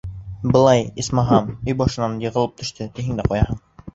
[0.53, 3.63] Былай, исмаһам, өй башынан йығылып төштө, тиһең дә ҡуяһың.